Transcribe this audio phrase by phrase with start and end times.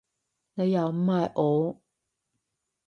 [0.55, 1.79] 你又唔係我